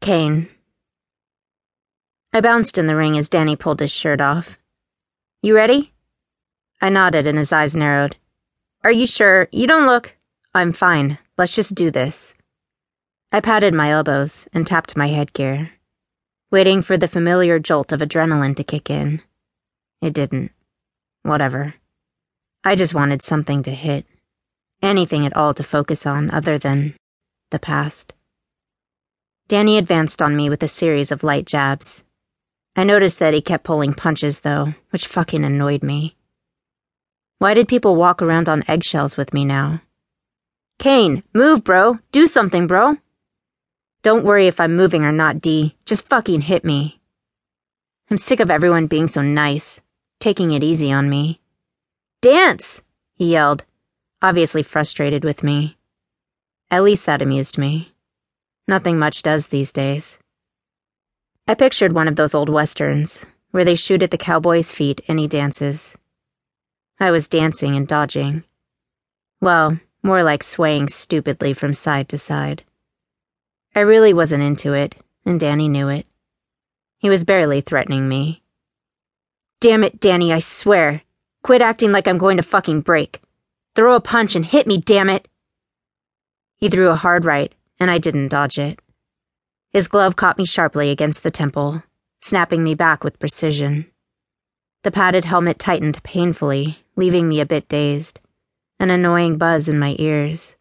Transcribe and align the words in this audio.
Cain. 0.00 0.48
I 2.32 2.40
bounced 2.40 2.78
in 2.78 2.86
the 2.86 2.96
ring 2.96 3.18
as 3.18 3.28
Danny 3.28 3.54
pulled 3.54 3.80
his 3.80 3.90
shirt 3.90 4.20
off. 4.20 4.56
You 5.42 5.54
ready? 5.54 5.92
I 6.80 6.88
nodded 6.88 7.26
and 7.26 7.36
his 7.36 7.52
eyes 7.52 7.76
narrowed. 7.76 8.16
Are 8.82 8.90
you 8.90 9.06
sure? 9.06 9.46
You 9.52 9.66
don't 9.66 9.84
look. 9.84 10.16
I'm 10.54 10.72
fine. 10.72 11.18
Let's 11.36 11.54
just 11.54 11.74
do 11.74 11.90
this. 11.90 12.32
I 13.30 13.40
patted 13.40 13.74
my 13.74 13.90
elbows 13.90 14.48
and 14.54 14.66
tapped 14.66 14.96
my 14.96 15.08
headgear, 15.08 15.70
waiting 16.50 16.80
for 16.80 16.96
the 16.96 17.06
familiar 17.06 17.58
jolt 17.58 17.92
of 17.92 18.00
adrenaline 18.00 18.56
to 18.56 18.64
kick 18.64 18.88
in. 18.88 19.20
It 20.00 20.14
didn't. 20.14 20.50
Whatever. 21.24 21.74
I 22.64 22.74
just 22.74 22.94
wanted 22.94 23.20
something 23.20 23.62
to 23.64 23.70
hit. 23.70 24.06
Anything 24.80 25.26
at 25.26 25.36
all 25.36 25.52
to 25.52 25.62
focus 25.62 26.06
on 26.06 26.30
other 26.30 26.58
than 26.58 26.96
the 27.50 27.58
past. 27.58 28.14
Danny 29.50 29.78
advanced 29.78 30.22
on 30.22 30.36
me 30.36 30.48
with 30.48 30.62
a 30.62 30.68
series 30.68 31.10
of 31.10 31.24
light 31.24 31.44
jabs. 31.44 32.04
I 32.76 32.84
noticed 32.84 33.18
that 33.18 33.34
he 33.34 33.42
kept 33.42 33.64
pulling 33.64 33.94
punches, 33.94 34.38
though, 34.38 34.74
which 34.90 35.08
fucking 35.08 35.44
annoyed 35.44 35.82
me. 35.82 36.14
Why 37.40 37.54
did 37.54 37.66
people 37.66 37.96
walk 37.96 38.22
around 38.22 38.48
on 38.48 38.62
eggshells 38.68 39.16
with 39.16 39.34
me 39.34 39.44
now? 39.44 39.82
Cain, 40.78 41.24
move, 41.34 41.64
bro. 41.64 41.98
Do 42.12 42.28
something, 42.28 42.68
bro. 42.68 42.98
Don't 44.04 44.24
worry 44.24 44.46
if 44.46 44.60
I'm 44.60 44.76
moving 44.76 45.02
or 45.02 45.10
not, 45.10 45.40
D. 45.40 45.74
Just 45.84 46.08
fucking 46.08 46.42
hit 46.42 46.64
me. 46.64 47.00
I'm 48.08 48.18
sick 48.18 48.38
of 48.38 48.52
everyone 48.52 48.86
being 48.86 49.08
so 49.08 49.20
nice, 49.20 49.80
taking 50.20 50.52
it 50.52 50.62
easy 50.62 50.92
on 50.92 51.10
me. 51.10 51.40
Dance! 52.22 52.82
he 53.14 53.32
yelled, 53.32 53.64
obviously 54.22 54.62
frustrated 54.62 55.24
with 55.24 55.42
me. 55.42 55.76
At 56.70 56.84
least 56.84 57.04
that 57.06 57.20
amused 57.20 57.58
me. 57.58 57.92
Nothing 58.68 58.98
much 58.98 59.22
does 59.22 59.48
these 59.48 59.72
days. 59.72 60.18
I 61.46 61.54
pictured 61.54 61.92
one 61.92 62.08
of 62.08 62.16
those 62.16 62.34
old 62.34 62.48
westerns, 62.48 63.24
where 63.50 63.64
they 63.64 63.74
shoot 63.74 64.02
at 64.02 64.10
the 64.10 64.18
cowboy's 64.18 64.70
feet 64.70 65.00
and 65.08 65.18
he 65.18 65.26
dances. 65.26 65.96
I 67.00 67.10
was 67.10 67.28
dancing 67.28 67.74
and 67.74 67.88
dodging. 67.88 68.44
Well, 69.40 69.80
more 70.02 70.22
like 70.22 70.42
swaying 70.42 70.88
stupidly 70.88 71.52
from 71.52 71.74
side 71.74 72.08
to 72.10 72.18
side. 72.18 72.62
I 73.74 73.80
really 73.80 74.12
wasn't 74.12 74.42
into 74.42 74.74
it, 74.74 74.94
and 75.24 75.40
Danny 75.40 75.68
knew 75.68 75.88
it. 75.88 76.06
He 76.98 77.08
was 77.08 77.24
barely 77.24 77.60
threatening 77.60 78.08
me. 78.08 78.42
Damn 79.60 79.84
it, 79.84 80.00
Danny, 80.00 80.32
I 80.32 80.38
swear. 80.38 81.02
Quit 81.42 81.62
acting 81.62 81.92
like 81.92 82.06
I'm 82.06 82.18
going 82.18 82.36
to 82.36 82.42
fucking 82.42 82.82
break. 82.82 83.20
Throw 83.74 83.94
a 83.94 84.00
punch 84.00 84.34
and 84.34 84.44
hit 84.44 84.66
me, 84.66 84.78
damn 84.78 85.08
it. 85.08 85.26
He 86.56 86.68
threw 86.68 86.88
a 86.88 86.94
hard 86.94 87.24
right, 87.24 87.54
and 87.80 87.90
I 87.90 87.98
didn't 87.98 88.28
dodge 88.28 88.58
it. 88.58 88.78
His 89.72 89.88
glove 89.88 90.14
caught 90.14 90.38
me 90.38 90.44
sharply 90.44 90.90
against 90.90 91.22
the 91.22 91.30
temple, 91.30 91.82
snapping 92.20 92.62
me 92.62 92.74
back 92.74 93.02
with 93.02 93.18
precision. 93.18 93.90
The 94.82 94.90
padded 94.90 95.24
helmet 95.24 95.58
tightened 95.58 96.02
painfully, 96.02 96.84
leaving 96.96 97.28
me 97.28 97.40
a 97.40 97.46
bit 97.46 97.68
dazed, 97.68 98.20
an 98.78 98.90
annoying 98.90 99.38
buzz 99.38 99.68
in 99.68 99.78
my 99.78 99.96
ears. 99.98 100.56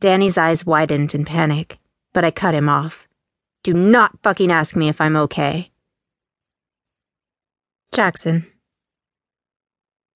Danny's 0.00 0.38
eyes 0.38 0.64
widened 0.64 1.14
in 1.14 1.24
panic, 1.24 1.78
but 2.12 2.24
I 2.24 2.30
cut 2.30 2.54
him 2.54 2.68
off. 2.68 3.08
Do 3.64 3.74
not 3.74 4.18
fucking 4.22 4.52
ask 4.52 4.76
me 4.76 4.88
if 4.88 5.00
I'm 5.00 5.16
okay. 5.16 5.70
Jackson. 7.92 8.46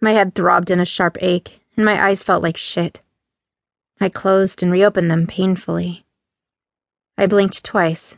My 0.00 0.12
head 0.12 0.34
throbbed 0.34 0.70
in 0.70 0.80
a 0.80 0.84
sharp 0.84 1.16
ache, 1.20 1.60
and 1.76 1.84
my 1.84 2.02
eyes 2.02 2.22
felt 2.22 2.42
like 2.42 2.56
shit. 2.56 3.00
I 4.00 4.08
closed 4.08 4.62
and 4.62 4.72
reopened 4.72 5.10
them 5.10 5.26
painfully. 5.26 6.06
I 7.18 7.26
blinked 7.26 7.62
twice, 7.62 8.16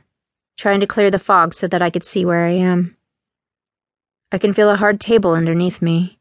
trying 0.57 0.79
to 0.79 0.87
clear 0.87 1.11
the 1.11 1.19
fog 1.19 1.55
so 1.55 1.67
that 1.67 1.83
I 1.83 1.91
could 1.91 2.05
see 2.05 2.25
where 2.25 2.47
I 2.47 2.53
am. 2.53 2.97
I 4.31 4.39
can 4.39 4.55
feel 4.55 4.71
a 4.71 4.77
hard 4.77 5.01
table 5.01 5.33
underneath 5.33 5.83
me, 5.83 6.21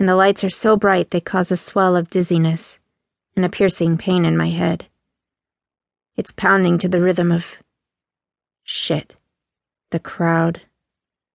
and 0.00 0.08
the 0.08 0.16
lights 0.16 0.42
are 0.42 0.50
so 0.50 0.76
bright 0.76 1.10
they 1.10 1.20
cause 1.20 1.52
a 1.52 1.56
swell 1.56 1.94
of 1.94 2.10
dizziness 2.10 2.80
and 3.36 3.44
a 3.44 3.48
piercing 3.48 3.96
pain 3.96 4.24
in 4.24 4.36
my 4.36 4.50
head. 4.50 4.86
It's 6.16 6.32
pounding 6.32 6.76
to 6.78 6.88
the 6.88 7.00
rhythm 7.00 7.30
of. 7.30 7.46
Shit. 8.64 9.14
The 9.90 10.00
crowd. 10.00 10.62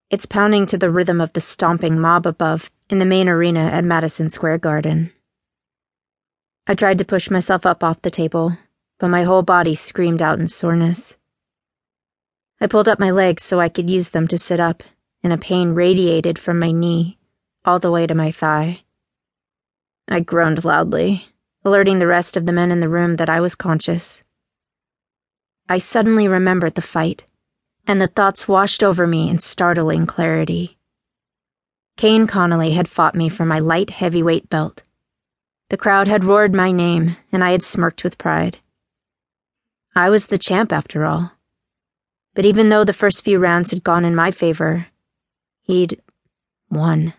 It's 0.09 0.25
pounding 0.25 0.65
to 0.67 0.77
the 0.77 0.91
rhythm 0.91 1.21
of 1.21 1.31
the 1.31 1.41
stomping 1.41 1.99
mob 1.99 2.27
above 2.27 2.69
in 2.89 2.99
the 2.99 3.05
main 3.05 3.29
arena 3.29 3.61
at 3.71 3.85
Madison 3.85 4.29
Square 4.29 4.59
Garden. 4.59 5.13
I 6.69 6.75
tried 6.75 6.97
to 6.97 7.05
push 7.05 7.29
myself 7.29 7.65
up 7.65 7.81
off 7.81 8.01
the 8.01 8.11
table, 8.11 8.57
but 8.99 9.07
my 9.07 9.23
whole 9.23 9.41
body 9.41 9.73
screamed 9.73 10.21
out 10.21 10.37
in 10.37 10.49
soreness. 10.49 11.15
I 12.59 12.67
pulled 12.67 12.89
up 12.89 12.99
my 12.99 13.09
legs 13.09 13.43
so 13.43 13.61
I 13.61 13.69
could 13.69 13.89
use 13.89 14.09
them 14.09 14.27
to 14.27 14.37
sit 14.37 14.59
up, 14.59 14.83
and 15.23 15.31
a 15.31 15.37
pain 15.37 15.69
radiated 15.69 16.37
from 16.37 16.59
my 16.59 16.71
knee 16.71 17.19
all 17.63 17.79
the 17.79 17.89
way 17.89 18.05
to 18.05 18.13
my 18.13 18.31
thigh. 18.31 18.81
I 20.09 20.19
groaned 20.19 20.65
loudly, 20.65 21.27
alerting 21.63 21.99
the 21.99 22.07
rest 22.07 22.35
of 22.35 22.45
the 22.45 22.51
men 22.51 22.69
in 22.69 22.81
the 22.81 22.89
room 22.89 23.15
that 23.15 23.29
I 23.29 23.39
was 23.39 23.55
conscious. 23.55 24.23
I 25.69 25.77
suddenly 25.77 26.27
remembered 26.27 26.75
the 26.75 26.81
fight, 26.81 27.23
and 27.85 28.01
the 28.01 28.07
thoughts 28.07 28.45
washed 28.45 28.83
over 28.83 29.07
me 29.07 29.29
in 29.29 29.39
startling 29.39 30.05
clarity. 30.05 30.77
Cain 31.95 32.27
Connolly 32.27 32.73
had 32.73 32.89
fought 32.89 33.15
me 33.15 33.29
for 33.29 33.45
my 33.45 33.59
light 33.59 33.89
heavyweight 33.89 34.49
belt 34.49 34.81
the 35.69 35.77
crowd 35.77 36.07
had 36.07 36.23
roared 36.23 36.53
my 36.53 36.71
name, 36.71 37.17
and 37.31 37.43
I 37.43 37.51
had 37.51 37.63
smirked 37.63 38.03
with 38.03 38.17
pride. 38.17 38.59
I 39.95 40.09
was 40.09 40.27
the 40.27 40.37
champ, 40.37 40.71
after 40.71 41.05
all. 41.05 41.33
But 42.33 42.45
even 42.45 42.69
though 42.69 42.83
the 42.83 42.93
first 42.93 43.23
few 43.23 43.39
rounds 43.39 43.71
had 43.71 43.83
gone 43.83 44.05
in 44.05 44.15
my 44.15 44.31
favor, 44.31 44.87
he'd 45.63 46.01
won. 46.69 47.13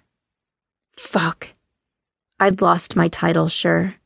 Fuck. 0.96 1.48
I'd 2.40 2.62
lost 2.62 2.96
my 2.96 3.08
title, 3.08 3.48
sure, 3.48 3.96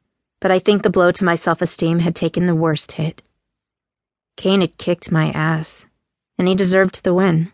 but 0.41 0.50
I 0.50 0.58
think 0.58 0.82
the 0.82 0.91
blow 0.91 1.12
to 1.12 1.25
my 1.25 1.34
self 1.34 1.62
esteem 1.62 2.00
had 2.00 2.16
taken 2.16 2.47
the 2.47 2.54
worst 2.54 2.92
hit. 2.92 3.22
Cain 4.36 4.60
had 4.62 4.78
kicked 4.78 5.12
my 5.12 5.31
ass, 5.31 5.86
and 6.38 6.48
he 6.48 6.54
deserved 6.54 7.04
the 7.04 7.14
win. 7.14 7.52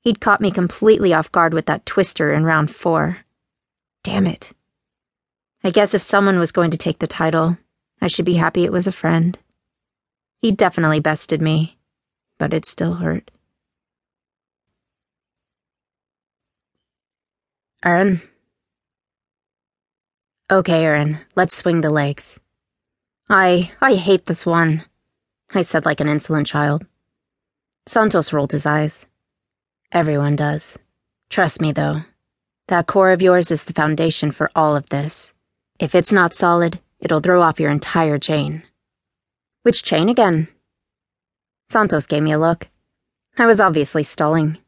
He'd 0.00 0.20
caught 0.20 0.40
me 0.40 0.50
completely 0.50 1.12
off 1.12 1.30
guard 1.30 1.54
with 1.54 1.66
that 1.66 1.86
twister 1.86 2.32
in 2.32 2.44
round 2.44 2.74
four. 2.74 3.18
Damn 4.02 4.26
it. 4.26 4.52
I 5.64 5.70
guess 5.70 5.94
if 5.94 6.02
someone 6.02 6.38
was 6.38 6.52
going 6.52 6.70
to 6.72 6.76
take 6.76 6.98
the 6.98 7.06
title, 7.06 7.56
I 8.00 8.08
should 8.08 8.24
be 8.24 8.34
happy 8.34 8.64
it 8.64 8.72
was 8.72 8.86
a 8.86 8.92
friend. 8.92 9.38
He 10.40 10.50
definitely 10.50 10.98
bested 10.98 11.40
me, 11.40 11.78
but 12.38 12.52
it 12.52 12.66
still 12.66 12.94
hurt. 12.94 13.30
Aaron? 17.84 18.22
Okay, 20.50 20.84
Aaron, 20.84 21.18
let's 21.36 21.56
swing 21.56 21.80
the 21.80 21.90
legs. 21.90 22.38
I. 23.28 23.70
I 23.80 23.94
hate 23.94 24.26
this 24.26 24.44
one, 24.44 24.84
I 25.54 25.62
said 25.62 25.84
like 25.84 26.00
an 26.00 26.08
insolent 26.08 26.46
child. 26.46 26.84
Santos 27.86 28.32
rolled 28.32 28.52
his 28.52 28.66
eyes. 28.66 29.06
Everyone 29.92 30.36
does. 30.36 30.78
Trust 31.30 31.60
me, 31.60 31.72
though. 31.72 32.00
That 32.68 32.86
core 32.86 33.12
of 33.12 33.22
yours 33.22 33.50
is 33.50 33.64
the 33.64 33.72
foundation 33.72 34.30
for 34.32 34.50
all 34.54 34.76
of 34.76 34.88
this. 34.90 35.32
If 35.82 35.96
it's 35.96 36.12
not 36.12 36.32
solid, 36.32 36.78
it'll 37.00 37.18
throw 37.18 37.42
off 37.42 37.58
your 37.58 37.72
entire 37.72 38.16
chain. 38.16 38.62
Which 39.64 39.82
chain 39.82 40.08
again? 40.08 40.46
Santos 41.70 42.06
gave 42.06 42.22
me 42.22 42.30
a 42.30 42.38
look. 42.38 42.68
I 43.36 43.46
was 43.46 43.58
obviously 43.58 44.04
stalling. 44.04 44.58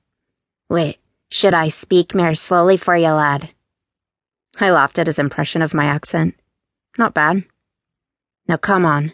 Wait, 0.69 0.98
should 1.30 1.54
I 1.54 1.69
speak 1.69 2.16
more 2.16 2.34
slowly 2.34 2.76
for 2.76 2.97
you, 2.97 3.10
lad? 3.10 3.50
I 4.58 4.72
laughed 4.72 4.98
at 4.98 5.06
his 5.06 5.20
impression 5.20 5.62
of 5.62 5.72
my 5.72 5.84
accent. 5.84 6.34
Not 6.98 7.14
bad. 7.14 7.44
Now 8.48 8.56
come 8.56 8.84
on. 8.84 9.12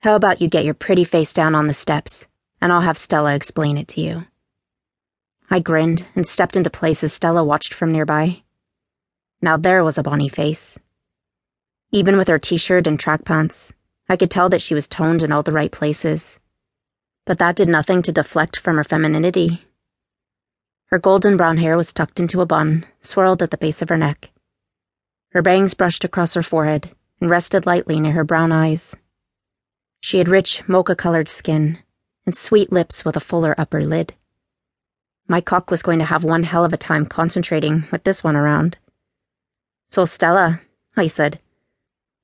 How 0.00 0.16
about 0.16 0.42
you 0.42 0.50
get 0.50 0.66
your 0.66 0.74
pretty 0.74 1.04
face 1.04 1.32
down 1.32 1.54
on 1.54 1.66
the 1.66 1.72
steps, 1.72 2.26
and 2.60 2.70
I'll 2.70 2.82
have 2.82 2.98
Stella 2.98 3.34
explain 3.34 3.78
it 3.78 3.88
to 3.88 4.02
you. 4.02 4.26
I 5.48 5.60
grinned 5.60 6.04
and 6.14 6.26
stepped 6.26 6.58
into 6.58 6.68
place 6.68 7.02
as 7.02 7.14
Stella 7.14 7.42
watched 7.42 7.72
from 7.72 7.90
nearby. 7.90 8.42
Now 9.40 9.56
there 9.56 9.82
was 9.82 9.96
a 9.96 10.02
bonny 10.02 10.28
face. 10.28 10.78
Even 11.90 12.16
with 12.16 12.28
her 12.28 12.38
t 12.38 12.56
shirt 12.56 12.86
and 12.86 13.00
track 13.00 13.24
pants, 13.24 13.72
I 14.08 14.16
could 14.16 14.30
tell 14.30 14.48
that 14.50 14.60
she 14.60 14.74
was 14.74 14.86
toned 14.86 15.22
in 15.22 15.32
all 15.32 15.42
the 15.42 15.52
right 15.52 15.72
places. 15.72 16.38
But 17.24 17.38
that 17.38 17.56
did 17.56 17.68
nothing 17.68 18.02
to 18.02 18.12
deflect 18.12 18.56
from 18.58 18.76
her 18.76 18.84
femininity. 18.84 19.66
Her 20.86 20.98
golden 20.98 21.36
brown 21.36 21.58
hair 21.58 21.76
was 21.76 21.92
tucked 21.92 22.20
into 22.20 22.40
a 22.40 22.46
bun, 22.46 22.86
swirled 23.00 23.42
at 23.42 23.50
the 23.50 23.58
base 23.58 23.82
of 23.82 23.88
her 23.88 23.98
neck. 23.98 24.30
Her 25.32 25.42
bangs 25.42 25.74
brushed 25.74 26.04
across 26.04 26.34
her 26.34 26.42
forehead 26.42 26.90
and 27.20 27.30
rested 27.30 27.66
lightly 27.66 28.00
near 28.00 28.12
her 28.12 28.24
brown 28.24 28.52
eyes. 28.52 28.94
She 30.00 30.18
had 30.18 30.28
rich, 30.28 30.62
mocha 30.68 30.94
colored 30.94 31.28
skin 31.28 31.78
and 32.24 32.36
sweet 32.36 32.70
lips 32.70 33.06
with 33.06 33.16
a 33.16 33.20
fuller 33.20 33.54
upper 33.56 33.82
lid. 33.82 34.14
My 35.26 35.40
cock 35.40 35.70
was 35.70 35.82
going 35.82 35.98
to 35.98 36.04
have 36.04 36.24
one 36.24 36.42
hell 36.42 36.64
of 36.64 36.74
a 36.74 36.76
time 36.76 37.06
concentrating 37.06 37.86
with 37.90 38.04
this 38.04 38.22
one 38.22 38.36
around. 38.36 38.76
So, 39.86 40.04
Stella, 40.04 40.60
I 40.94 41.06
said, 41.06 41.40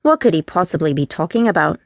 what 0.05 0.19
could 0.19 0.35
he 0.35 0.41
possibly 0.43 0.93
be 0.93 1.07
talking 1.07 1.47
about? 1.47 1.79